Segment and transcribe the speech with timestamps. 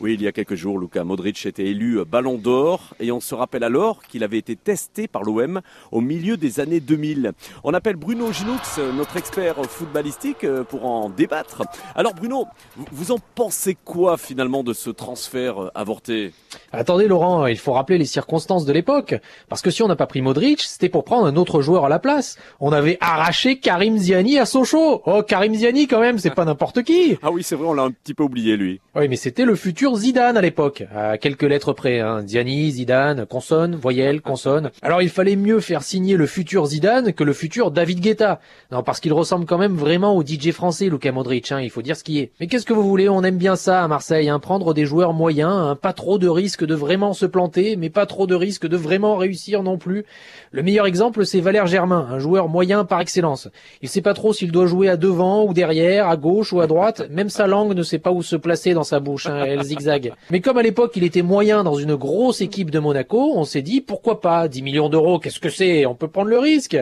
[0.00, 3.32] Oui, il y a quelques jours, Luka Modric était élu Ballon d'Or et on se
[3.32, 5.60] rappelle alors qu'il avait été testé par l'OM
[5.92, 7.30] au milieu des années 2000.
[7.62, 8.58] On appelle Bruno Ginoux,
[8.96, 11.62] notre expert footballistique, pour en débattre.
[11.94, 12.46] Alors Bruno,
[12.90, 16.32] vous en pensez quoi finalement de ce transfert avorté?
[16.72, 19.14] Attendez Laurent, il faut rappeler les circonstances de l'époque.
[19.48, 21.88] Parce que si on n'a pas pris Modric, c'était pour prendre un autre joueur à
[21.88, 22.36] la place.
[22.58, 25.02] On avait arraché Karim Ziani à Sochaux.
[25.06, 27.16] Oh, Karim Ziani quand même, c'est pas n'importe qui.
[27.22, 28.80] Ah oui, c'est vrai, on l'a un petit peu oublié lui.
[28.96, 32.00] Oui, mais c'était le futur Zidane à l'époque, à quelques lettres près.
[32.00, 32.24] Hein.
[32.26, 34.70] Ziani, Zidane, consonne, voyelle, consonne.
[34.80, 38.40] Alors il fallait mieux faire signer le futur Zidane que le futur David Guetta.
[38.72, 41.52] Non, parce qu'il ressemble quand même vraiment au DJ français, Luka Modric.
[41.52, 42.30] Hein, il faut dire ce qui est.
[42.40, 43.08] Mais qu'est-ce que vous voulez?
[43.10, 46.28] On aime bien ça à Marseille, hein, prendre des joueurs moyens, hein, pas trop de
[46.28, 50.06] risque de vraiment se planter, mais pas trop de risque de vraiment réussir non plus.
[50.50, 53.48] Le meilleur exemple, c'est Valère Germain, un joueur moyen par excellence.
[53.82, 56.66] Il sait pas trop s'il doit jouer à devant ou derrière, à gauche ou à
[56.66, 57.02] droite.
[57.10, 59.26] Même sa langue ne sait pas où se placer dans sa bouche.
[59.26, 59.44] Hein,
[60.30, 63.62] Mais comme à l'époque il était moyen dans une grosse équipe de Monaco, on s'est
[63.62, 65.86] dit pourquoi pas 10 millions d'euros, qu'est-ce que c'est?
[65.86, 66.76] On peut prendre le risque.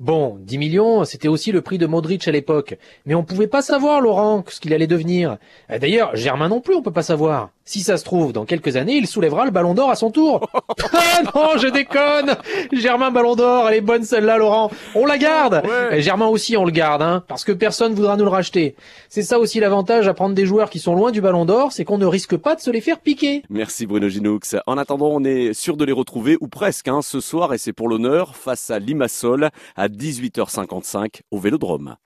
[0.00, 2.76] Bon, 10 millions, c'était aussi le prix de Modric à l'époque.
[3.06, 5.38] Mais on pouvait pas savoir, Laurent, ce qu'il allait devenir.
[5.68, 7.50] D'ailleurs, Germain non plus, on peut pas savoir.
[7.64, 10.48] Si ça se trouve, dans quelques années, il soulèvera le ballon d'or à son tour.
[10.92, 12.36] ah non, je déconne
[12.72, 14.70] Germain ballon d'or, elle est bonne celle-là, Laurent.
[14.94, 18.24] On la garde Et Germain aussi, on le garde, hein, parce que personne voudra nous
[18.24, 18.74] le racheter.
[19.08, 21.84] C'est ça aussi l'avantage à prendre des joueurs qui sont loin du ballon d'or, c'est
[21.84, 23.42] qu'on ne risque pas de se les faire piquer.
[23.48, 24.40] Merci Bruno Ginoux.
[24.66, 27.72] En attendant, on est sûr de les retrouver, ou presque, hein, ce soir, et c'est
[27.72, 31.96] pour l'honneur, face à Limassol, à 18h55 au Vélodrome.